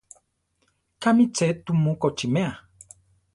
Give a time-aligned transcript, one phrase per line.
[1.01, 2.51] Kámi tze tumu kochímea?